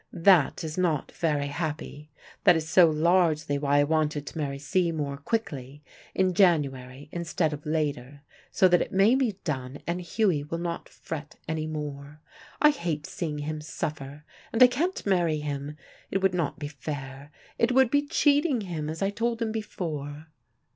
[0.11, 2.09] "That is not very happy.
[2.43, 5.83] That is so largely why I wanted to marry Seymour quickly,
[6.15, 10.89] in January instead of later, so that it may be done, and Hughie will not
[10.89, 12.19] fret any more.
[12.59, 15.77] I hate seeing him suffer, and I can't marry him.
[16.09, 20.29] It would not be fair: it would be cheating him, as I told him before."